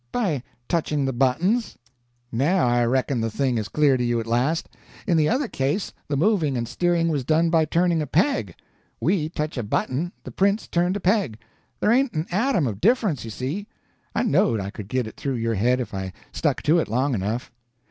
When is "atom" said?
12.31-12.65